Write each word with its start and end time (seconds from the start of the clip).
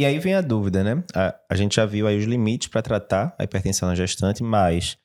E 0.00 0.04
aí 0.06 0.18
vem 0.18 0.32
a 0.32 0.40
dúvida, 0.40 0.82
né? 0.82 1.04
A, 1.14 1.38
a 1.50 1.54
gente 1.54 1.76
já 1.76 1.84
viu 1.84 2.06
aí 2.06 2.16
os 2.18 2.24
limites 2.24 2.68
para 2.68 2.80
tratar 2.80 3.34
a 3.38 3.44
hipertensão 3.44 3.86
na 3.86 3.94
gestante, 3.94 4.42
mas 4.42 4.96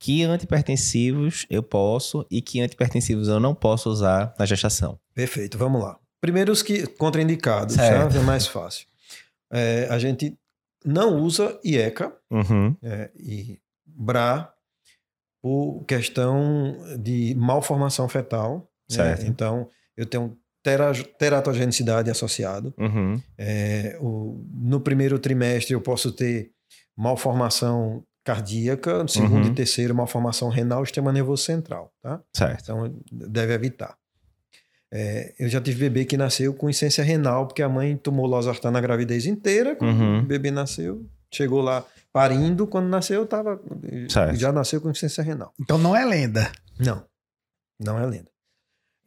que 0.00 0.24
antipertensivos 0.24 1.46
eu 1.48 1.62
posso 1.62 2.26
e 2.28 2.42
que 2.42 2.60
antipertensivos 2.60 3.28
eu 3.28 3.38
não 3.38 3.54
posso 3.54 3.88
usar 3.88 4.34
na 4.36 4.44
gestação? 4.44 4.98
Perfeito, 5.14 5.56
vamos 5.56 5.80
lá. 5.80 5.96
Primeiro 6.20 6.50
os 6.50 6.64
que 6.64 6.84
contraindicados, 6.84 7.76
certo. 7.76 8.16
é 8.16 8.20
mais 8.22 8.48
fácil. 8.48 8.88
É, 9.52 9.86
a 9.88 10.00
gente 10.00 10.36
não 10.84 11.20
usa 11.20 11.56
IECA 11.64 12.12
uhum. 12.28 12.76
é, 12.82 13.08
e 13.14 13.56
BRA 13.86 14.52
por 15.40 15.84
questão 15.84 16.76
de 16.98 17.36
malformação 17.36 18.08
fetal. 18.08 18.68
Né? 18.90 18.96
Certo. 18.96 19.22
Né? 19.22 19.28
Então, 19.28 19.68
eu 19.96 20.06
tenho 20.06 20.36
teratogenicidade 21.18 22.10
associado. 22.10 22.74
Uhum. 22.78 23.20
É, 23.38 23.96
o, 24.00 24.44
no 24.52 24.80
primeiro 24.80 25.18
trimestre 25.18 25.74
eu 25.74 25.80
posso 25.80 26.12
ter 26.12 26.50
malformação 26.96 28.04
cardíaca, 28.24 29.02
no 29.02 29.08
segundo 29.08 29.46
uhum. 29.46 29.52
e 29.52 29.54
terceiro 29.54 29.94
malformação 29.94 30.48
renal, 30.48 30.84
sistema 30.84 31.12
nervoso 31.12 31.42
central, 31.42 31.92
tá? 32.02 32.20
Certo. 32.34 32.62
Então 32.62 32.94
deve 33.10 33.54
evitar. 33.54 33.96
É, 34.92 35.34
eu 35.38 35.48
já 35.48 35.60
tive 35.60 35.88
bebê 35.88 36.04
que 36.04 36.16
nasceu 36.16 36.52
com 36.52 36.68
insuficiência 36.68 37.04
renal, 37.04 37.46
porque 37.46 37.62
a 37.62 37.68
mãe 37.68 37.96
tomou 37.96 38.26
losartana 38.26 38.78
a 38.78 38.82
gravidez 38.82 39.24
inteira, 39.24 39.76
quando 39.76 39.98
uhum. 39.98 40.18
o 40.18 40.22
bebê 40.26 40.50
nasceu, 40.50 41.06
chegou 41.32 41.62
lá 41.62 41.84
parindo, 42.12 42.66
quando 42.66 42.88
nasceu, 42.88 43.24
tava, 43.24 43.60
já 44.34 44.52
nasceu 44.52 44.80
com 44.80 44.90
insuficiência 44.90 45.22
renal. 45.22 45.54
Então 45.60 45.78
não 45.78 45.96
é 45.96 46.04
lenda. 46.04 46.50
Não, 46.78 47.04
não 47.78 47.98
é 47.98 48.04
lenda. 48.04 48.30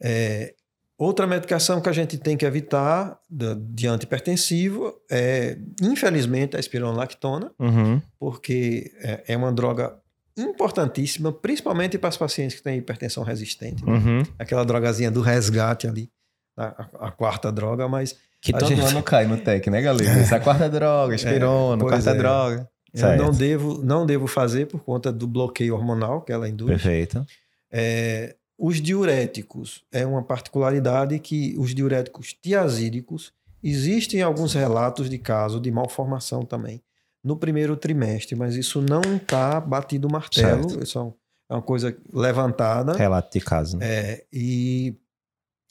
É, 0.02 0.54
outra 0.98 1.26
medicação 1.26 1.80
que 1.80 1.88
a 1.88 1.92
gente 1.92 2.16
tem 2.18 2.36
que 2.36 2.44
evitar 2.44 3.18
de, 3.28 3.54
de 3.54 3.86
antipertensivo 3.86 4.94
é, 5.10 5.58
infelizmente, 5.82 6.56
a 6.56 6.60
espironolactona, 6.60 7.50
uhum. 7.58 8.00
porque 8.18 8.92
é, 9.00 9.24
é, 9.28 9.36
uma 9.36 9.52
droga 9.52 9.96
importantíssima, 10.36 11.32
principalmente 11.32 11.98
para 11.98 12.10
os 12.10 12.16
pacientes 12.16 12.56
que 12.56 12.62
têm 12.62 12.78
hipertensão 12.78 13.22
resistente. 13.22 13.84
Né? 13.84 13.92
Uhum. 13.92 14.22
Aquela 14.38 14.64
drogazinha 14.64 15.10
do 15.10 15.20
resgate 15.20 15.86
ali, 15.86 16.10
a, 16.56 17.06
a 17.06 17.10
quarta 17.10 17.50
droga, 17.52 17.88
mas. 17.88 18.16
Que 18.40 18.52
todo 18.52 18.68
gente... 18.68 18.80
ano 18.82 19.02
cai 19.02 19.26
no 19.26 19.38
TEC, 19.38 19.70
né, 19.70 19.80
galera? 19.80 20.18
É. 20.18 20.20
Essa 20.20 20.38
quarta 20.38 20.68
droga, 20.68 21.14
espirona, 21.14 21.82
é, 21.82 21.88
quarta 21.88 22.10
é. 22.10 22.14
droga. 22.14 22.70
Eu 22.92 23.16
não 23.16 23.32
devo, 23.32 23.82
não 23.82 24.06
devo 24.06 24.26
fazer 24.28 24.66
por 24.66 24.80
conta 24.84 25.10
do 25.10 25.26
bloqueio 25.26 25.74
hormonal 25.74 26.22
que 26.22 26.30
ela 26.30 26.48
induz. 26.48 26.70
Perfeito. 26.70 27.26
É, 27.72 28.36
os 28.58 28.80
diuréticos 28.80 29.84
é 29.90 30.06
uma 30.06 30.22
particularidade 30.22 31.18
que 31.18 31.54
os 31.58 31.74
diuréticos 31.74 32.32
tiazídicos 32.32 33.32
existem 33.62 34.22
alguns 34.22 34.54
relatos 34.54 35.10
de 35.10 35.18
caso 35.18 35.60
de 35.60 35.70
malformação 35.70 36.44
também 36.44 36.82
no 37.22 37.36
primeiro 37.36 37.76
trimestre, 37.76 38.36
mas 38.36 38.54
isso 38.54 38.82
não 38.82 39.16
está 39.16 39.58
batido 39.58 40.06
o 40.06 40.12
martelo, 40.12 40.68
certo. 40.68 40.84
isso 40.84 41.16
é 41.50 41.54
uma 41.54 41.62
coisa 41.62 41.96
levantada. 42.12 42.94
Relato 42.96 43.38
de 43.38 43.44
caso. 43.44 43.78
Né? 43.78 43.86
É, 43.86 44.24
e 44.30 44.94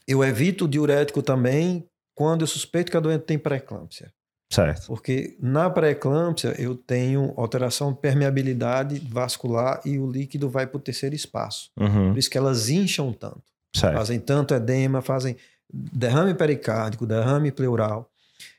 eu 0.07 0.23
evito 0.23 0.65
o 0.65 0.67
diurético 0.67 1.21
também 1.21 1.87
quando 2.15 2.41
eu 2.41 2.47
suspeito 2.47 2.91
que 2.91 2.97
a 2.97 2.99
doente 2.99 3.25
tem 3.25 3.37
pré-eclâmpsia. 3.37 4.11
Certo. 4.53 4.85
Porque 4.85 5.35
na 5.41 5.67
pré-eclâmpsia 5.69 6.53
eu 6.59 6.75
tenho 6.75 7.33
alteração 7.35 7.91
de 7.91 7.99
permeabilidade 7.99 8.99
vascular 9.09 9.81
e 9.83 9.97
o 9.97 10.09
líquido 10.09 10.47
vai 10.47 10.67
para 10.67 10.77
o 10.77 10.81
terceiro 10.81 11.15
espaço. 11.15 11.71
Uhum. 11.79 12.09
Por 12.11 12.19
isso 12.19 12.29
que 12.29 12.37
elas 12.37 12.69
incham 12.69 13.11
tanto. 13.11 13.41
Certo. 13.75 13.95
Fazem 13.95 14.19
tanto 14.19 14.53
edema, 14.53 15.01
fazem 15.01 15.35
derrame 15.73 16.35
pericárdico, 16.35 17.07
derrame 17.07 17.51
pleural. 17.51 18.07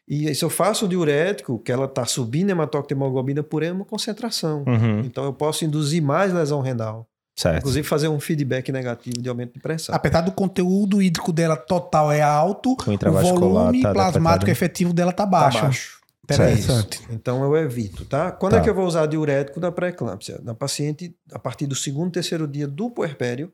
E 0.07 0.35
se 0.35 0.45
eu 0.45 0.51
faço 0.51 0.85
o 0.85 0.89
diurético, 0.89 1.59
que 1.61 1.71
ela 1.71 1.85
está 1.85 2.05
subindo 2.05 2.51
hematócrito 2.51 2.93
hemoglobina 2.93 3.43
por 3.43 3.63
hemoconcentração. 3.63 4.65
Uhum. 4.67 5.01
Então 5.01 5.25
eu 5.25 5.33
posso 5.33 5.65
induzir 5.65 6.03
mais 6.03 6.33
lesão 6.33 6.61
renal. 6.61 7.09
Certo. 7.37 7.59
Inclusive 7.59 7.87
fazer 7.87 8.09
um 8.09 8.21
feedback 8.21 8.71
negativo 8.71 9.21
de 9.21 9.29
aumento 9.29 9.55
de 9.55 9.61
pressão. 9.61 9.95
Apesar 9.95 10.21
do 10.21 10.31
conteúdo 10.31 11.03
hídrico 11.03 11.33
dela 11.33 11.57
total 11.57 12.13
é 12.13 12.23
alto, 12.23 12.77
o, 12.87 13.13
volume 13.13 13.83
tá 13.83 13.93
plasmático 13.93 14.51
efetivo 14.51 14.93
dela 14.93 15.13
tá 15.13 15.27
baixo. 15.27 15.59
Tá 15.59 15.65
baixo. 15.65 16.05
Interessante. 16.25 17.03
Então 17.11 17.43
eu 17.45 17.57
evito, 17.57 18.05
tá? 18.05 18.31
Quando 18.31 18.53
tá. 18.53 18.59
é 18.59 18.61
que 18.63 18.71
eu 18.71 18.75
vou 18.75 18.87
usar 18.87 19.07
diurético 19.07 19.61
na 19.61 19.71
pré-eclâmpsia? 19.71 20.41
Na 20.43 20.55
paciente, 20.55 21.15
a 21.33 21.39
partir 21.39 21.67
do 21.67 21.75
segundo, 21.75 22.13
terceiro 22.13 22.47
dia 22.47 22.67
do 22.67 22.89
puerpério, 22.89 23.53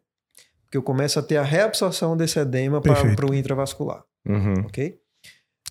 que 0.70 0.76
eu 0.76 0.82
começo 0.82 1.18
a 1.18 1.22
ter 1.22 1.36
a 1.36 1.42
reabsorção 1.42 2.16
desse 2.16 2.38
edema 2.38 2.80
para 2.80 3.26
o 3.26 3.34
intravascular. 3.34 4.04
Uhum. 4.28 4.66
Ok? 4.66 4.98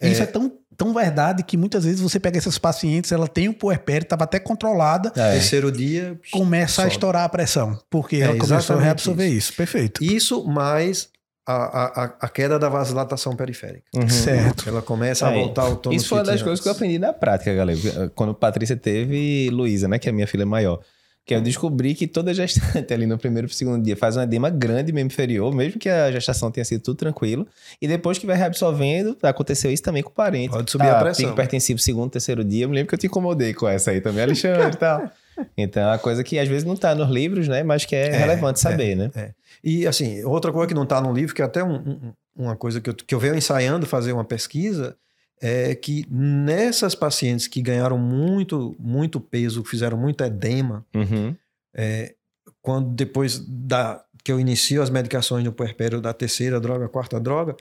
Isso 0.01 0.21
é, 0.21 0.23
é 0.23 0.27
tão 0.27 0.51
tão 0.79 0.93
verdade 0.93 1.43
que 1.43 1.57
muitas 1.57 1.83
vezes 1.83 1.99
você 1.99 2.21
pega 2.21 2.37
essas 2.37 2.57
pacientes, 2.57 3.11
ela 3.11 3.27
tem 3.27 3.49
o 3.49 3.53
puerpério, 3.53 4.05
estava 4.05 4.23
até 4.23 4.39
controlada. 4.39 5.11
É. 5.13 5.33
Terceiro 5.33 5.69
dia. 5.69 6.17
Começa 6.31 6.75
sobe. 6.75 6.87
a 6.87 6.91
estourar 6.91 7.23
a 7.25 7.29
pressão, 7.29 7.77
porque 7.89 8.15
é, 8.15 8.19
ela 8.21 8.37
começou 8.37 8.77
a 8.77 8.79
reabsorver 8.79 9.27
isso. 9.27 9.37
isso. 9.37 9.53
Perfeito. 9.57 10.01
Isso 10.01 10.45
mais 10.45 11.09
a, 11.45 12.03
a, 12.03 12.03
a, 12.21 12.29
queda 12.29 12.57
da 12.57 12.69
vasodilatação 12.69 13.35
periférica. 13.35 13.83
Uhum. 13.93 14.07
Certo. 14.07 14.69
Ela 14.69 14.81
começa 14.81 15.27
a 15.27 15.31
voltar 15.31 15.63
ao 15.63 15.75
tono 15.75 15.95
Isso 15.95 16.07
foi 16.07 16.19
uma 16.19 16.23
das 16.23 16.41
coisas 16.41 16.61
que 16.61 16.67
eu 16.69 16.71
aprendi 16.71 16.97
na 16.97 17.11
prática, 17.11 17.53
galera. 17.53 17.79
Quando 18.16 18.33
Patrícia 18.33 18.77
teve 18.77 19.49
Luísa, 19.49 19.87
né, 19.87 19.99
que 19.99 20.07
é 20.07 20.11
a 20.11 20.13
minha 20.13 20.27
filha 20.27 20.45
maior. 20.45 20.79
Que 21.29 21.35
eu 21.35 21.41
descobri 21.41 21.94
que 21.94 22.07
toda 22.07 22.34
gestante 22.34 22.91
ali 22.91 23.06
no 23.06 23.16
primeiro 23.16 23.47
e 23.47 23.53
segundo 23.53 23.84
dia 23.84 23.95
faz 23.95 24.17
um 24.17 24.22
edema 24.23 24.50
grande 24.50 24.91
mesmo 24.91 25.09
inferior, 25.09 25.53
mesmo 25.53 25.79
que 25.79 25.88
a 25.88 26.12
gestação 26.12 26.50
tenha 26.50 26.66
sido 26.66 26.81
tudo 26.81 26.97
tranquilo. 26.97 27.47
E 27.79 27.88
depois 27.88 28.17
que 28.17 28.25
vai 28.25 28.35
reabsorvendo, 28.35 29.16
aconteceu 29.22 29.72
isso 29.72 29.84
também 29.84 30.01
com 30.01 30.09
o 30.09 30.12
parente. 30.12 30.50
Pode 30.50 30.72
subir 30.72 30.88
tá, 30.88 30.97
a 30.97 31.01
pressão. 31.01 31.35
Pico 31.35 31.78
segundo, 31.78 32.09
terceiro 32.09 32.44
dia. 32.44 32.66
Eu 32.66 32.69
me 32.69 32.73
lembro 32.73 32.90
que 32.90 32.95
eu 32.95 33.00
te 33.00 33.06
incomodei 33.06 33.53
com 33.53 33.67
essa 33.67 33.91
aí 33.91 34.01
também, 34.01 34.23
Alexandre 34.23 34.73
e 34.73 34.78
tal. 34.78 35.12
Então 35.56 35.84
é 35.84 35.85
uma 35.85 36.00
coisa 36.00 36.23
que 36.23 36.40
às 36.40 36.47
vezes 36.47 36.63
não 36.63 36.73
está 36.73 36.95
nos 36.95 37.07
livros, 37.12 37.47
né? 37.47 37.61
Mas 37.61 37.85
que 37.85 37.96
é, 37.96 38.07
é 38.07 38.17
relevante 38.17 38.59
saber, 38.59 38.94
é, 38.94 38.96
né? 38.96 39.11
É. 39.16 39.31
E 39.63 39.85
assim, 39.85 40.23
outra 40.23 40.51
coisa 40.51 40.67
que 40.67 40.73
não 40.73 40.81
está 40.81 41.00
no 41.00 41.13
livro, 41.13 41.35
que 41.35 41.44
é 41.44 41.46
até 41.46 41.63
um, 41.63 41.75
um, 41.75 42.13
uma 42.35 42.56
coisa 42.56 42.81
que 42.81 42.90
eu, 42.90 42.96
que 42.96 43.13
eu 43.13 43.19
venho 43.19 43.35
ensaiando 43.35 43.85
fazer 43.85 44.13
uma 44.13 44.25
pesquisa, 44.25 44.97
é 45.41 45.73
que 45.75 46.05
nessas 46.09 46.95
pacientes 46.95 47.47
que 47.47 47.61
ganharam 47.61 47.97
muito, 47.97 48.75
muito 48.79 49.19
peso, 49.19 49.63
fizeram 49.63 49.97
muito 49.97 50.23
edema, 50.23 50.85
uhum. 50.94 51.35
É, 51.73 52.16
quando 52.61 52.89
depois 52.95 53.39
da 53.39 54.03
que 54.23 54.31
eu 54.31 54.39
inicio 54.39 54.81
as 54.81 54.89
medicações 54.89 55.44
no 55.44 55.51
puerpério 55.51 56.01
da 56.01 56.13
terceira 56.13 56.59
droga, 56.59 56.89
quarta 56.89 57.19
droga, 57.19 57.55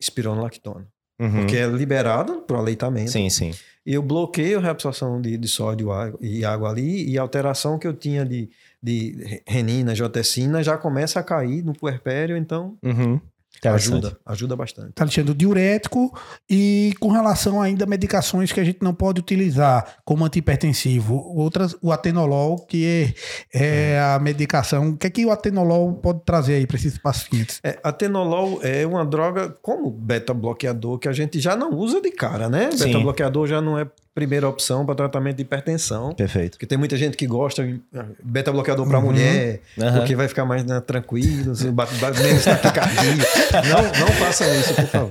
espironolactona. 0.00 0.86
Uhum. 1.18 1.40
Porque 1.40 1.56
é 1.56 1.66
liberado 1.66 2.42
para 2.42 2.56
o 2.56 2.60
aleitamento. 2.60 3.10
Sim, 3.10 3.30
sim. 3.30 3.52
E 3.84 3.94
eu 3.94 4.02
bloqueio 4.02 4.58
a 4.58 4.62
reabsorção 4.62 5.20
de, 5.20 5.36
de 5.36 5.48
sódio 5.48 5.88
e 6.20 6.44
água 6.44 6.70
ali, 6.70 7.08
e 7.08 7.18
a 7.18 7.22
alteração 7.22 7.78
que 7.78 7.86
eu 7.86 7.94
tinha 7.94 8.24
de, 8.24 8.50
de 8.82 9.42
renina, 9.46 9.94
jotecina, 9.94 10.62
já 10.62 10.76
começa 10.76 11.20
a 11.20 11.22
cair 11.22 11.62
no 11.62 11.72
puerpério, 11.72 12.36
então 12.36 12.76
uhum. 12.82 13.20
Ajuda, 13.64 14.18
ajuda 14.26 14.56
bastante. 14.56 14.92
Tá 14.92 15.04
deixando 15.04 15.34
diurético 15.34 16.16
e 16.48 16.94
com 17.00 17.08
relação 17.08 17.60
ainda 17.60 17.84
a 17.84 17.86
medicações 17.86 18.52
que 18.52 18.60
a 18.60 18.64
gente 18.64 18.78
não 18.82 18.94
pode 18.94 19.20
utilizar 19.20 19.96
como 20.04 20.24
antihipertensivo, 20.24 21.14
outras, 21.34 21.76
o 21.82 21.92
atenolol, 21.92 22.58
que 22.66 23.14
é, 23.52 23.94
é 23.94 24.00
a 24.00 24.18
medicação. 24.18 24.90
O 24.90 24.96
que 24.96 25.06
é 25.06 25.10
que 25.10 25.26
o 25.26 25.30
atenolol 25.30 25.94
pode 25.94 26.20
trazer 26.24 26.54
aí 26.54 26.66
para 26.66 26.76
esses 26.76 26.98
pacientes? 26.98 27.60
É, 27.62 27.78
atenolol 27.82 28.60
é 28.62 28.86
uma 28.86 29.04
droga 29.04 29.48
como 29.62 29.90
beta-bloqueador 29.90 30.98
que 30.98 31.08
a 31.08 31.12
gente 31.12 31.40
já 31.40 31.56
não 31.56 31.72
usa 31.72 32.00
de 32.00 32.10
cara, 32.10 32.48
né? 32.48 32.70
Beta-bloqueador 32.78 33.46
já 33.46 33.60
não 33.60 33.78
é 33.78 33.86
primeira 34.16 34.48
opção 34.48 34.86
para 34.86 34.94
tratamento 34.94 35.36
de 35.36 35.42
hipertensão. 35.42 36.14
Perfeito. 36.14 36.52
Porque 36.52 36.64
tem 36.64 36.78
muita 36.78 36.96
gente 36.96 37.18
que 37.18 37.26
gosta 37.26 37.62
de 37.62 37.78
ah, 37.94 38.06
beta 38.24 38.50
bloqueador 38.50 38.88
para 38.88 38.98
uhum. 38.98 39.04
mulher, 39.04 39.60
uhum. 39.76 39.92
porque 39.92 40.16
vai 40.16 40.26
ficar 40.26 40.46
mais 40.46 40.64
né, 40.64 40.80
tranquilo, 40.80 41.52
menos 41.54 42.42
taquicardia. 42.42 43.24
não, 43.68 44.06
não 44.06 44.12
façam 44.14 44.48
isso, 44.58 44.74
por 44.74 44.86
favor. 44.86 45.10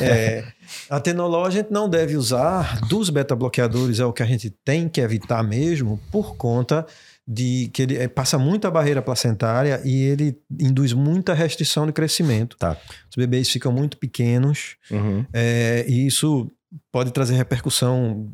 É, 0.00 0.42
atenolol 0.88 1.44
a 1.44 1.50
gente 1.50 1.70
não 1.70 1.86
deve 1.86 2.16
usar 2.16 2.80
dos 2.88 3.10
beta 3.10 3.36
bloqueadores, 3.36 4.00
é 4.00 4.06
o 4.06 4.12
que 4.12 4.22
a 4.22 4.26
gente 4.26 4.48
tem 4.64 4.88
que 4.88 5.02
evitar 5.02 5.42
mesmo, 5.42 6.00
por 6.10 6.34
conta 6.36 6.86
de 7.28 7.68
que 7.74 7.82
ele 7.82 7.98
é, 7.98 8.08
passa 8.08 8.38
muita 8.38 8.70
barreira 8.70 9.02
placentária 9.02 9.82
e 9.84 10.02
ele 10.02 10.38
induz 10.58 10.94
muita 10.94 11.34
restrição 11.34 11.86
de 11.86 11.92
crescimento. 11.92 12.56
Tá. 12.56 12.74
Os 13.10 13.16
bebês 13.16 13.50
ficam 13.50 13.70
muito 13.70 13.98
pequenos 13.98 14.76
uhum. 14.90 15.26
é, 15.30 15.84
e 15.86 16.06
isso 16.06 16.50
pode 16.92 17.10
trazer 17.12 17.34
repercussão 17.34 18.28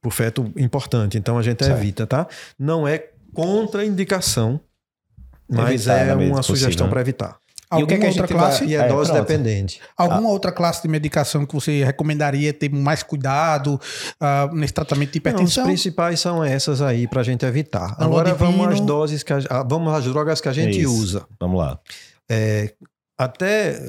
por 0.00 0.12
feto 0.12 0.52
importante. 0.56 1.18
Então 1.18 1.38
a 1.38 1.42
gente 1.42 1.64
certo. 1.64 1.78
evita, 1.78 2.06
tá? 2.06 2.26
Não 2.58 2.86
é 2.86 3.08
contraindicação, 3.32 4.60
mas 5.48 5.86
evitar 5.86 6.06
é 6.06 6.14
uma 6.14 6.42
sugestão 6.42 6.88
para 6.88 7.00
evitar. 7.00 7.38
Alguma 7.70 7.86
que 7.86 7.94
é 7.94 7.98
que 7.98 8.06
outra 8.06 8.26
classe? 8.26 8.58
Vai... 8.60 8.68
E 8.68 8.74
é, 8.74 8.78
é 8.80 8.88
dose 8.88 9.12
pronto. 9.12 9.26
dependente. 9.28 9.80
Alguma 9.96 10.28
ah. 10.28 10.32
outra 10.32 10.50
classe 10.50 10.82
de 10.82 10.88
medicação 10.88 11.46
que 11.46 11.54
você 11.54 11.84
recomendaria 11.84 12.52
ter 12.52 12.68
mais 12.68 13.04
cuidado 13.04 13.80
uh, 14.20 14.54
nesse 14.54 14.72
tratamento 14.72 15.12
de 15.12 15.18
hipertensão? 15.18 15.62
Não, 15.62 15.70
as 15.70 15.80
principais 15.80 16.18
são 16.18 16.42
essas 16.42 16.82
aí 16.82 17.06
para 17.06 17.20
a 17.20 17.24
gente 17.24 17.46
evitar. 17.46 17.94
Agora 17.96 18.34
vamos 18.34 18.66
às 18.66 18.80
doses 18.80 19.22
que 19.22 19.32
a, 19.32 19.62
vamos 19.62 19.94
às 19.94 20.04
drogas 20.04 20.40
que 20.40 20.48
a 20.48 20.52
gente 20.52 20.80
Isso. 20.80 20.92
usa. 20.92 21.26
Vamos 21.38 21.60
lá. 21.60 21.78
É, 22.28 22.74
até 23.16 23.80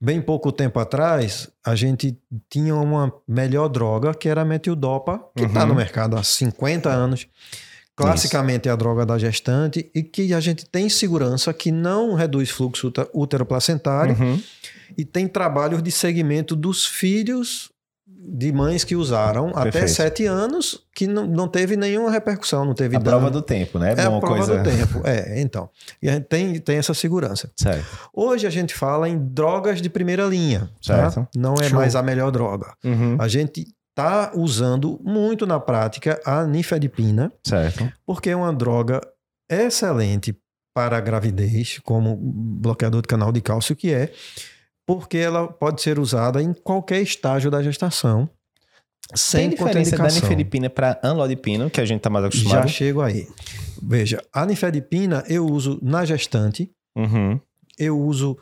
bem 0.00 0.20
pouco 0.20 0.52
tempo 0.52 0.78
atrás, 0.78 1.48
a 1.64 1.74
gente 1.74 2.16
tinha 2.48 2.74
uma 2.74 3.12
melhor 3.26 3.68
droga, 3.68 4.14
que 4.14 4.28
era 4.28 4.42
a 4.42 4.44
metildopa, 4.44 5.20
que 5.36 5.44
está 5.44 5.62
Uhum. 5.62 5.68
no 5.68 5.74
mercado 5.74 6.16
há 6.16 6.22
50 6.22 6.88
anos. 6.88 7.26
Classicamente 7.96 8.68
é 8.68 8.72
a 8.72 8.76
droga 8.76 9.04
da 9.04 9.18
gestante 9.18 9.90
e 9.92 10.04
que 10.04 10.32
a 10.32 10.38
gente 10.38 10.64
tem 10.64 10.88
segurança 10.88 11.52
que 11.52 11.72
não 11.72 12.14
reduz 12.14 12.48
fluxo 12.48 12.88
úte- 12.88 13.08
útero-placentário 13.12 14.16
Uhum. 14.16 14.40
e 14.96 15.04
tem 15.04 15.26
trabalhos 15.26 15.82
de 15.82 15.90
segmento 15.90 16.54
dos 16.54 16.86
filhos 16.86 17.70
de 18.20 18.50
mães 18.52 18.82
que 18.82 18.96
usaram 18.96 19.50
até 19.50 19.70
Perfeito. 19.70 19.88
sete 19.90 20.26
anos 20.26 20.84
que 20.94 21.06
não, 21.06 21.26
não 21.26 21.46
teve 21.46 21.76
nenhuma 21.76 22.10
repercussão, 22.10 22.64
não 22.64 22.74
teve 22.74 22.96
A 22.96 22.98
dano. 22.98 23.10
prova 23.18 23.30
do 23.30 23.40
tempo, 23.40 23.78
né? 23.78 23.94
É 23.96 24.02
a 24.02 24.10
Bom, 24.10 24.18
prova 24.20 24.36
coisa... 24.36 24.58
do 24.58 24.62
tempo. 24.64 25.00
É, 25.04 25.40
então. 25.40 25.70
E 26.02 26.08
a 26.08 26.14
gente 26.14 26.24
tem, 26.24 26.58
tem 26.58 26.76
essa 26.78 26.92
segurança. 26.92 27.50
Certo. 27.56 27.86
Hoje 28.12 28.46
a 28.46 28.50
gente 28.50 28.74
fala 28.74 29.08
em 29.08 29.16
drogas 29.18 29.80
de 29.80 29.88
primeira 29.88 30.24
linha. 30.24 30.68
Certo. 30.82 31.14
Tá? 31.14 31.28
Não 31.36 31.54
é 31.54 31.64
Show. 31.68 31.78
mais 31.78 31.94
a 31.94 32.02
melhor 32.02 32.30
droga. 32.32 32.74
Uhum. 32.84 33.16
A 33.20 33.28
gente 33.28 33.66
está 33.90 34.32
usando 34.34 35.00
muito 35.04 35.46
na 35.46 35.58
prática 35.60 36.20
a 36.24 36.44
nifedipina, 36.44 37.32
Certo. 37.44 37.90
porque 38.06 38.30
é 38.30 38.36
uma 38.36 38.52
droga 38.52 39.00
excelente 39.50 40.36
para 40.74 40.96
a 40.98 41.00
gravidez, 41.00 41.80
como 41.82 42.16
bloqueador 42.16 43.02
de 43.02 43.08
canal 43.08 43.32
de 43.32 43.40
cálcio 43.40 43.74
que 43.74 43.92
é, 43.92 44.12
porque 44.88 45.18
ela 45.18 45.46
pode 45.46 45.82
ser 45.82 45.98
usada 45.98 46.42
em 46.42 46.54
qualquer 46.54 47.02
estágio 47.02 47.50
da 47.50 47.62
gestação, 47.62 48.26
Tem 49.10 49.16
sem 49.16 49.50
diferença 49.50 49.98
da 49.98 50.04
nifedipina 50.08 50.70
para 50.70 50.98
anlodipina, 51.02 51.68
que 51.68 51.78
a 51.78 51.84
gente 51.84 52.00
tá 52.00 52.08
mais 52.08 52.22
Já 52.24 52.28
acostumado? 52.28 52.68
chego 52.70 53.02
aí. 53.02 53.28
Veja, 53.82 54.24
a 54.32 54.46
nifedipina 54.46 55.22
eu 55.28 55.44
uso 55.46 55.78
na 55.82 56.06
gestante, 56.06 56.70
Uhum. 56.96 57.38
eu 57.78 58.00
uso 58.00 58.38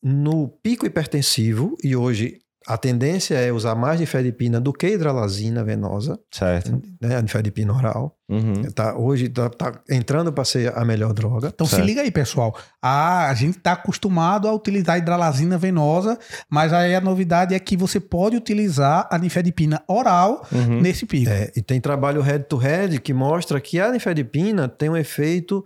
no 0.00 0.46
pico 0.62 0.86
hipertensivo, 0.86 1.76
e 1.82 1.96
hoje 1.96 2.38
a 2.68 2.76
tendência 2.76 3.34
é 3.34 3.50
usar 3.50 3.74
mais 3.74 3.98
nifedipina 3.98 4.60
do 4.60 4.72
que 4.72 4.86
hidralazina 4.88 5.64
venosa, 5.64 6.18
Certo. 6.30 6.80
né, 7.00 7.16
a 7.16 7.22
nifedipina 7.22 7.72
oral. 7.72 8.14
Uhum. 8.28 8.62
Tá, 8.74 8.94
hoje 8.94 9.28
tá, 9.30 9.48
tá 9.48 9.72
entrando 9.88 10.30
para 10.30 10.44
ser 10.44 10.76
a 10.76 10.84
melhor 10.84 11.14
droga. 11.14 11.48
Então 11.54 11.66
Certo. 11.66 11.80
se 11.80 11.86
liga 11.86 12.02
aí, 12.02 12.10
pessoal. 12.10 12.54
A, 12.82 13.28
a 13.30 13.34
gente 13.34 13.56
está 13.56 13.72
acostumado 13.72 14.46
a 14.46 14.52
utilizar 14.52 14.98
hidralazina 14.98 15.56
venosa, 15.56 16.18
mas 16.50 16.72
aí 16.74 16.94
a 16.94 17.00
novidade 17.00 17.54
é 17.54 17.58
que 17.58 17.74
você 17.74 17.98
pode 17.98 18.36
utilizar 18.36 19.08
a 19.10 19.16
nifedipina 19.18 19.82
oral 19.88 20.46
Uhum. 20.52 20.80
nesse 20.82 21.06
pico. 21.06 21.30
É, 21.30 21.50
e 21.56 21.62
tem 21.62 21.80
trabalho 21.80 22.20
head-to-head 22.20 23.00
que 23.00 23.14
mostra 23.14 23.58
que 23.62 23.80
a 23.80 23.90
nifedipina 23.90 24.68
tem 24.68 24.90
um 24.90 24.96
efeito 24.96 25.64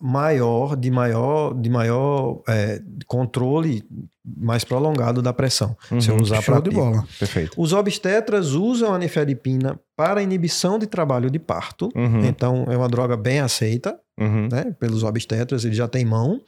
maior, 0.00 0.76
de 0.76 0.90
maior, 0.90 1.54
de 1.54 1.68
maior 1.68 2.40
é, 2.48 2.80
controle 3.06 3.84
mais 4.24 4.62
prolongado 4.62 5.20
da 5.22 5.32
pressão. 5.32 5.76
Se 6.00 6.08
eu 6.10 6.14
Uhum. 6.16 6.22
usar 6.22 6.42
para 6.42 6.60
de 6.60 6.70
bola. 6.70 7.04
Perfeito. 7.18 7.52
Os 7.60 7.72
obstetras 7.72 8.52
usam 8.52 8.94
a 8.94 8.98
nifedipina 8.98 9.78
para 9.96 10.22
inibição 10.22 10.78
de 10.78 10.86
trabalho 10.86 11.30
de 11.30 11.38
parto. 11.38 11.88
Uhum. 11.96 12.24
Então, 12.24 12.64
é 12.68 12.76
uma 12.76 12.88
droga 12.88 13.16
bem 13.16 13.40
aceita 13.40 13.98
Uhum. 14.20 14.48
né, 14.50 14.74
pelos 14.78 15.02
obstetras, 15.02 15.64
ele 15.64 15.74
já 15.74 15.88
tem 15.88 16.04
mão. 16.04 16.40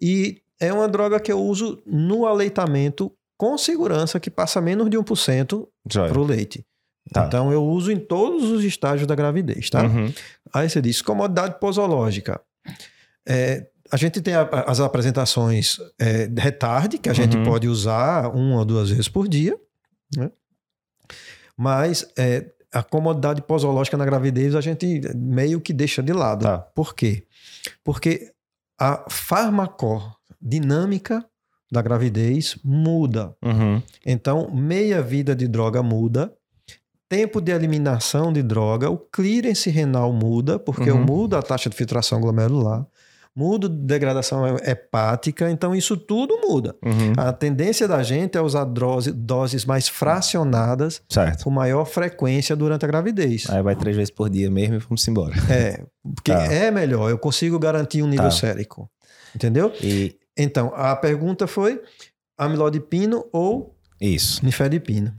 E 0.00 0.40
é 0.60 0.72
uma 0.72 0.88
droga 0.88 1.18
que 1.20 1.32
eu 1.32 1.40
uso 1.40 1.80
no 1.86 2.26
aleitamento 2.26 3.10
com 3.38 3.56
segurança, 3.58 4.18
que 4.20 4.30
passa 4.30 4.60
menos 4.60 4.88
de 4.90 4.96
1% 4.96 5.66
Joia. 5.90 6.08
para 6.10 6.20
o 6.20 6.24
leite. 6.24 6.64
Tá. 7.12 7.26
Então, 7.26 7.52
eu 7.52 7.64
uso 7.64 7.92
em 7.92 7.98
todos 7.98 8.50
os 8.50 8.64
estágios 8.64 9.06
da 9.06 9.14
gravidez, 9.14 9.70
tá? 9.70 9.84
Uhum. 9.84 10.12
Aí 10.52 10.68
você 10.68 10.80
diz, 10.82 11.00
comodidade 11.00 11.58
posológica. 11.60 12.40
É, 13.26 13.66
a 13.90 13.96
gente 13.96 14.20
tem 14.20 14.34
a- 14.34 14.48
as 14.66 14.80
apresentações 14.80 15.78
é, 15.98 16.28
retarde, 16.38 16.98
que 16.98 17.08
a 17.08 17.12
gente 17.12 17.36
Uhum. 17.36 17.44
pode 17.44 17.68
usar 17.68 18.28
uma 18.34 18.58
ou 18.58 18.64
duas 18.64 18.90
vezes 18.90 19.08
por 19.08 19.28
dia, 19.28 19.56
né? 20.16 20.30
mas 21.56 22.06
é, 22.18 22.46
a 22.72 22.82
comodidade 22.82 23.40
posológica 23.42 23.96
na 23.96 24.04
gravidez 24.04 24.54
a 24.54 24.60
gente 24.60 25.00
meio 25.14 25.60
que 25.60 25.72
deixa 25.72 26.02
de 26.02 26.12
lado. 26.12 26.42
Tá. 26.42 26.58
Por 26.58 26.94
quê? 26.94 27.24
Porque 27.82 28.30
a 28.78 29.04
farmacodinâmica 29.08 31.24
da 31.70 31.80
gravidez 31.82 32.56
muda. 32.64 33.34
Uhum. 33.42 33.82
Então, 34.04 34.50
meia 34.54 35.00
vida 35.02 35.34
de 35.34 35.48
droga 35.48 35.82
muda, 35.82 36.32
tempo 37.08 37.40
de 37.40 37.52
eliminação 37.52 38.32
de 38.32 38.42
droga, 38.42 38.90
o 38.90 38.96
clearance 38.98 39.70
renal 39.70 40.12
muda, 40.12 40.58
porque 40.58 40.90
Uhum. 40.90 40.98
eu 41.00 41.04
mudo 41.04 41.36
a 41.36 41.42
taxa 41.42 41.70
de 41.70 41.76
filtração 41.76 42.20
glomerular, 42.20 42.84
mudo 43.34 43.68
degradação 43.68 44.56
hepática, 44.64 45.50
então 45.50 45.74
isso 45.74 45.96
tudo 45.96 46.38
muda. 46.40 46.74
Uhum. 46.84 47.12
A 47.18 47.32
tendência 47.32 47.86
da 47.86 48.02
gente 48.02 48.36
é 48.36 48.40
usar 48.40 48.64
dose- 48.64 49.12
doses 49.12 49.64
mais 49.66 49.86
fracionadas 49.88 51.02
Certo. 51.08 51.44
com 51.44 51.50
maior 51.50 51.84
frequência 51.84 52.56
durante 52.56 52.84
a 52.84 52.88
gravidez. 52.88 53.44
Aí 53.50 53.62
vai 53.62 53.76
três 53.76 53.94
vezes 53.94 54.10
por 54.10 54.30
dia 54.30 54.50
mesmo 54.50 54.76
e 54.76 54.78
vamos 54.78 55.06
embora. 55.06 55.34
É, 55.50 55.84
porque 56.14 56.32
Tá. 56.32 56.44
é 56.52 56.70
melhor, 56.70 57.10
eu 57.10 57.18
consigo 57.18 57.58
garantir 57.58 58.02
um 58.02 58.08
nível 58.08 58.24
Tá. 58.24 58.30
sérico. 58.30 58.90
Entendeu? 59.34 59.72
E 59.82 60.16
Então, 60.38 60.70
a 60.74 60.94
pergunta 60.96 61.46
foi 61.46 61.80
amilodipino 62.38 63.24
ou 63.32 63.74
isso. 64.00 64.44
nifedipina. 64.44 65.16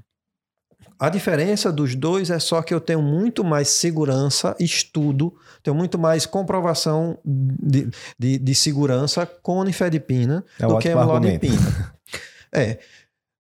A 1.00 1.10
diferença 1.10 1.72
dos 1.72 1.94
dois 1.96 2.30
é 2.32 2.40
só 2.40 2.62
que 2.62 2.74
eu 2.74 2.80
tenho 2.82 3.02
muito 3.02 3.44
mais 3.44 3.68
segurança, 3.70 4.56
estudo, 4.60 5.34
tenho 5.62 5.76
muito 5.76 5.98
mais 6.00 6.26
comprovação 6.26 7.20
de, 7.24 7.90
de, 8.18 8.40
de 8.40 8.56
segurança 8.56 9.26
com 9.26 9.64
nifedipina 9.64 10.44
É 10.60 10.66
do 10.66 10.80
que 10.80 10.90
a 10.90 11.00
amlodipina. 11.00 11.94
é. 12.52 12.80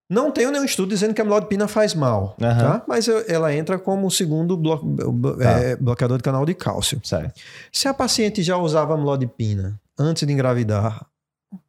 Não 0.09 0.31
tenho 0.31 0.51
nenhum 0.51 0.63
estudo 0.63 0.87
dizendo 0.89 1.13
que 1.13 1.19
a 1.19 1.23
amlodipina 1.25 1.67
faz 1.67 1.93
mal, 1.93 2.37
Aham. 2.41 2.57
tá? 2.79 2.85
mas 2.87 3.07
eu- 3.07 3.25
ela 3.27 3.53
entra 3.53 3.77
como 3.77 4.07
o 4.07 4.11
segundo 4.11 4.55
blo- 4.55 5.35
Tá. 5.37 5.49
é, 5.59 5.75
bloqueador 5.75 6.17
de 6.17 6.23
canal 6.23 6.45
de 6.45 6.53
cálcio. 6.53 7.01
Certo. 7.03 7.33
Se 7.73 7.87
a 7.89 7.93
paciente 7.93 8.41
já 8.41 8.55
usava 8.55 8.93
amlodipina 8.93 9.77
antes 9.99 10.25
de 10.25 10.31
engravidar, 10.31 11.05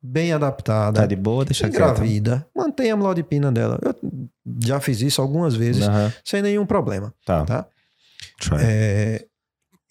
bem 0.02 0.32
adaptada, 0.32 1.00
Tá 1.02 1.06
de 1.06 1.14
boa, 1.16 1.44
deixa 1.44 1.68
quieto. 1.68 1.74
engravida, 1.74 2.46
mantenha 2.56 2.92
a 2.92 2.96
amlodipina 2.96 3.50
dela. 3.52 3.78
Eu 3.82 3.94
já 4.64 4.80
fiz 4.80 5.00
isso 5.00 5.20
algumas 5.22 5.54
vezes 5.54 5.86
Aham. 5.86 6.12
sem 6.24 6.42
nenhum 6.42 6.66
problema, 6.66 7.14
Tá. 7.24 7.44
tá? 7.44 7.66
É, 8.60 9.24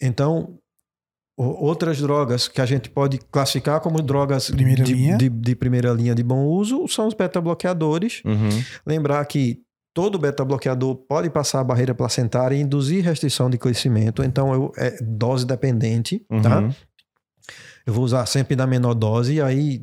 então, 0.01 0.57
outras 1.37 1.99
drogas 1.99 2.47
que 2.47 2.59
a 2.61 2.65
gente 2.65 2.89
pode 2.89 3.17
classificar 3.31 3.79
como 3.79 4.01
drogas 4.01 4.49
Primeira 4.49 4.83
de, 4.83 4.93
linha. 4.93 5.17
de- 5.17 5.29
de 5.29 5.55
primeira 5.55 5.91
linha 5.93 6.15
de 6.15 6.23
bom 6.23 6.45
uso 6.45 6.87
são 6.87 7.07
os 7.07 7.13
beta-bloqueadores. 7.13 8.21
Uhum. 8.25 8.49
Lembrar 8.85 9.23
que 9.25 9.61
todo 9.93 10.19
beta-bloqueador 10.19 10.95
pode 10.95 11.29
passar 11.29 11.59
a 11.59 11.63
barreira 11.63 11.93
placentária 11.95 12.55
e 12.55 12.61
induzir 12.61 13.03
restrição 13.03 13.49
de 13.49 13.57
crescimento, 13.57 14.23
então 14.23 14.53
eu, 14.53 14.71
é 14.77 14.95
dose 15.01 15.45
dependente, 15.45 16.23
tá? 16.43 16.69
Uhum. 17.87 17.93
Eu 17.93 17.93
vou 17.93 18.03
usar 18.03 18.25
sempre 18.25 18.55
na 18.55 18.67
menor 18.67 18.93
dose, 18.93 19.35
e 19.35 19.41
aí, 19.41 19.81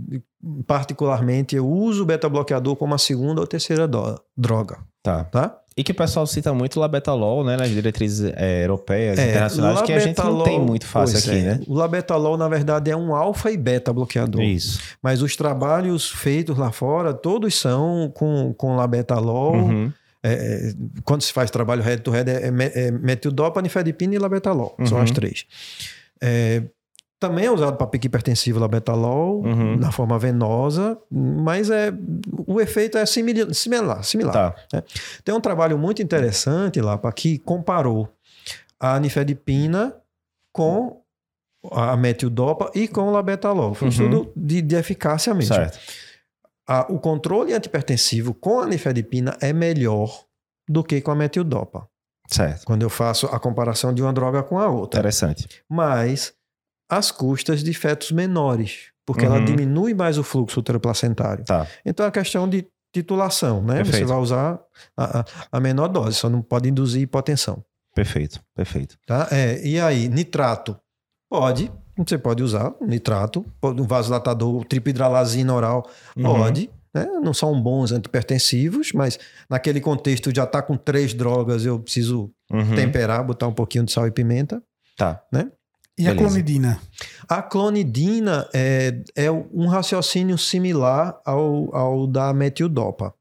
particularmente, 0.67 1.57
eu 1.57 1.67
uso 1.69 2.03
o 2.03 2.07
beta-bloqueador 2.07 2.77
como 2.77 2.95
a 2.95 2.99
segunda 2.99 3.41
ou 3.41 3.47
terceira 3.47 3.89
droga, 4.37 4.79
Tá. 5.03 5.25
tá? 5.25 5.59
E 5.77 5.83
que 5.83 5.91
o 5.91 5.95
pessoal 5.95 6.25
cita 6.25 6.55
muito 6.55 6.77
o 6.77 6.81
labetalol, 6.81 7.43
né? 7.45 7.57
Nas 7.57 7.69
diretrizes 7.69 8.33
é, 8.37 8.63
europeias, 8.65 9.19
É, 9.19 9.31
internacionais, 9.31 9.83
que 9.83 9.93
a 9.93 9.99
gente 9.99 10.17
não 10.19 10.45
tem 10.45 10.61
muito 10.61 10.87
fácil 10.87 11.19
aqui, 11.19 11.31
é. 11.31 11.43
né? 11.43 11.61
O 11.67 11.75
labetalol, 11.75 12.37
na 12.37 12.49
verdade, 12.49 12.93
é 12.93 12.97
um 12.97 13.13
alfa 13.13 13.51
e 13.51 13.57
beta 13.57 13.93
bloqueador. 13.93 14.41
Isso. 14.41 14.79
Mas 15.03 15.21
os 15.21 15.35
trabalhos 15.35 16.09
feitos 16.09 16.57
lá 16.57 16.71
fora, 16.71 17.13
todos 17.13 17.57
são 17.59 18.09
com, 18.15 18.55
com 18.55 18.77
labetalol. 18.77 19.55
Uhum. 19.57 19.93
É, 20.23 20.33
é, 20.33 20.73
quando 21.05 21.23
se 21.23 21.33
faz 21.33 21.51
trabalho 21.51 21.83
head-to-head, 21.83 22.31
é, 22.31 22.51
me- 22.53 22.71
é 22.73 22.91
metildopa, 22.93 23.61
nifedipina 23.61 24.15
e 24.15 24.19
labetalol. 24.19 24.77
São 24.87 24.99
Uhum. 24.99 25.03
as 25.05 25.11
três. 25.11 25.45
É, 26.23 26.63
também 27.29 27.47
é 27.47 27.51
usado 27.51 27.77
para 27.77 27.87
pique 27.87 28.07
hipertensivo 28.07 28.59
labetalol, 28.59 29.43
Uhum. 29.45 29.77
na 29.77 29.91
forma 29.91 30.19
venosa, 30.19 30.99
mas 31.11 31.71
é, 31.71 31.93
o 32.47 32.61
efeito 32.61 32.99
é 32.99 33.07
similar. 33.07 34.03
similar. 34.05 34.55
Tá. 34.69 34.83
Tem 35.25 35.35
um 35.35 35.41
trabalho 35.41 35.79
muito 35.79 36.03
interessante 36.03 36.81
lá 36.81 36.99
para 36.99 37.13
que 37.13 37.39
comparou 37.39 38.09
a 38.79 38.99
nifedipina 39.01 39.95
com 40.53 41.01
a 41.73 41.97
metildopa 41.97 42.71
e 42.75 42.87
com 42.87 43.03
o 43.09 43.11
labetalol. 43.11 43.73
Foi 43.75 43.89
um 43.89 43.91
Uhum. 43.91 44.05
estudo 44.07 44.33
de, 44.37 44.61
de 44.61 44.77
eficácia 44.77 45.33
mesmo. 45.33 45.55
Certo. 45.55 45.79
A- 46.67 46.87
o 46.91 46.99
controle 46.99 47.53
antipertensivo 47.55 48.35
com 48.35 48.61
a 48.61 48.67
nifedipina 48.67 49.37
é 49.41 49.53
melhor 49.53 50.25
do 50.69 50.83
que 50.85 51.01
com 51.01 51.11
a 51.11 51.15
metildopa, 51.15 51.87
Certo. 52.27 52.65
quando 52.67 52.83
eu 52.83 52.91
faço 52.91 53.27
a 53.27 53.39
comparação 53.39 53.93
de 53.95 54.03
uma 54.03 54.13
droga 54.13 54.43
com 54.43 54.59
a 54.59 54.69
outra. 54.69 55.01
Interessante. 55.01 55.47
Mas 55.69 56.33
às 56.89 57.11
custas 57.11 57.63
de 57.65 57.73
fetos 57.75 58.11
menores, 58.13 58.91
porque 59.07 59.27
Uhum. 59.27 59.37
ela 59.37 59.45
diminui 59.45 59.95
mais 59.95 60.19
o 60.19 60.23
fluxo 60.25 60.61
uteroplacentário. 60.61 61.45
Tá. 61.45 61.67
Então 61.85 62.05
é 62.07 62.11
questão 62.11 62.49
de 62.49 62.67
titulação, 62.95 63.63
né? 63.63 63.79
Você 63.79 63.91
Perfeito. 63.91 64.07
vai 64.09 64.19
usar 64.19 64.61
a, 64.97 65.21
a- 65.21 65.25
a 65.53 65.61
menor 65.61 65.89
dose, 65.89 66.17
só 66.17 66.29
não 66.31 66.41
pode 66.43 66.69
induzir 66.69 67.03
hipotensão. 67.03 67.65
Perfeito. 67.95 68.41
Perfeito. 68.55 68.97
Tá? 69.07 69.29
É, 69.31 69.61
e 69.67 69.81
aí, 69.81 70.09
nitrato? 70.09 70.77
Pode. 71.31 71.71
Você 71.97 72.19
pode 72.19 72.43
usar 72.43 72.75
nitrato. 72.81 73.45
Um 73.63 73.85
vasodilatador, 73.87 74.65
tripidralazina 74.65 75.53
oral, 75.55 75.89
Uhum. 76.17 76.23
pode. 76.25 76.71
né? 76.95 77.07
Não 77.23 77.35
são 77.35 77.61
bons 77.61 77.91
antipertensivos, 77.91 78.93
mas 78.93 79.19
naquele 79.51 79.81
contexto 79.81 80.33
já 80.35 80.47
tá 80.47 80.63
com 80.63 80.77
três 80.77 81.13
drogas, 81.13 81.67
eu 81.67 81.81
preciso 81.81 82.31
Uhum. 82.53 82.75
temperar, 82.77 83.25
botar 83.25 83.49
um 83.49 83.53
pouquinho 83.53 83.85
de 83.85 83.91
sal 83.93 84.07
e 84.07 84.13
pimenta, 84.13 84.63
Tá. 84.97 85.21
né? 85.33 85.51
E 85.97 86.09
a 86.09 86.11
Beleza. 86.11 86.29
clonidina? 86.29 86.81
A 87.29 87.43
clonidina 87.43 88.49
é, 88.53 89.01
é 89.15 89.31
um 89.31 89.67
raciocínio 89.67 90.37
similar 90.37 91.21
ao, 91.25 91.75
ao 91.75 92.07
da 92.07 92.33
metildopa. 92.33 93.15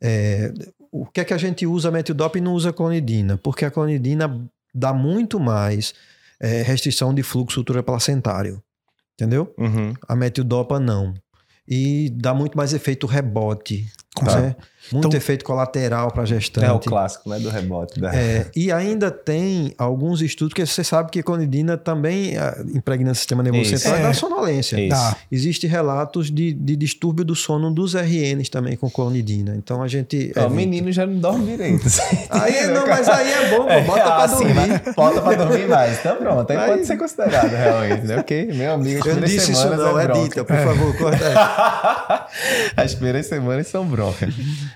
É, 0.00 0.52
o 0.90 1.04
que 1.04 1.20
é 1.20 1.24
que 1.24 1.34
a 1.34 1.38
gente 1.38 1.66
usa 1.66 1.90
metildopa 1.90 2.38
e 2.38 2.40
não 2.40 2.54
usa 2.54 2.72
clonidina? 2.72 3.36
Porque 3.36 3.64
a 3.64 3.70
clonidina 3.70 4.48
dá 4.74 4.94
muito 4.94 5.38
mais 5.38 5.92
é, 6.40 6.62
restrição 6.62 7.12
de 7.12 7.22
fluxo 7.22 7.60
ultraplacentário. 7.60 8.62
Entendeu? 9.14 9.52
Uhum. 9.58 9.94
A 10.06 10.16
metildopa 10.16 10.78
não. 10.78 11.12
E 11.66 12.08
dá 12.10 12.32
muito 12.32 12.56
mais 12.56 12.72
efeito 12.72 13.06
rebote. 13.06 13.86
Tá. 14.24 14.40
né? 14.40 14.56
Muito 14.90 15.08
Então- 15.08 15.18
efeito 15.18 15.44
colateral 15.44 16.10
para 16.10 16.24
gestante. 16.24 16.64
É 16.66 16.72
o 16.72 16.78
clássico, 16.78 17.28
né? 17.28 17.38
Do 17.38 17.50
rebote. 17.50 18.00
Da... 18.00 18.14
É, 18.14 18.46
e 18.56 18.72
ainda 18.72 19.10
tem 19.10 19.74
alguns 19.76 20.22
estudos 20.22 20.54
que 20.54 20.64
você 20.64 20.82
sabe 20.82 21.10
que 21.10 21.18
a 21.18 21.22
clonidina 21.22 21.76
também 21.76 22.38
ah, 22.38 22.56
impregna 22.74 23.10
o 23.10 23.14
sistema 23.14 23.42
nervoso 23.42 23.64
Isso. 23.74 23.82
central 23.82 24.00
e 24.00 24.04
É. 24.04 24.06
dá 24.06 24.14
sonolência. 24.14 24.80
Isso. 24.80 24.88
Dá. 24.96 25.14
Existem 25.30 25.68
relatos 25.68 26.30
de, 26.30 26.54
de 26.54 26.74
distúrbio 26.74 27.22
do 27.22 27.34
sono 27.34 27.70
dos 27.70 27.92
RNs 27.94 28.48
também 28.48 28.76
com 28.78 28.88
clonidina. 28.88 29.54
Então 29.56 29.82
a 29.82 29.88
gente. 29.88 30.32
Ó, 30.34 30.46
o 30.46 30.50
menino 30.50 30.90
já 30.90 31.06
não 31.06 31.18
dorme 31.18 31.44
direito. 31.50 31.84
Aí 32.30 32.66
não, 32.68 32.86
mas 32.86 33.06
aí 33.10 33.30
é 33.30 33.50
bom, 33.50 33.66
pô, 33.66 33.80
bota 33.82 34.02
pra 34.04 34.24
assim, 34.24 34.44
dormir. 34.46 34.68
né? 34.68 34.82
Bota 34.96 35.20
pra 35.20 35.34
dormir 35.34 35.68
mais. 35.68 35.98
Então 35.98 36.16
pronto, 36.16 36.50
aí, 36.50 36.56
Aí- 36.56 36.70
pode 36.70 36.86
ser 36.86 36.96
considerado 36.96 37.50
realmente, 37.50 38.06
né? 38.06 38.16
Porque, 38.16 38.48
meu 38.54 38.72
amigo, 38.72 39.06
Eu 39.06 39.20
disse 39.20 39.52
isso, 39.52 39.68
não, 39.68 39.98
é 40.00 40.04
é 40.04 40.12
dita, 40.12 40.44
por 40.44 40.56
favor, 40.56 40.96
corta. 40.96 42.26
As 42.76 42.94
primeiras 42.94 43.26
semanas 43.26 43.66
são 43.66 43.84
okay. 44.08 44.30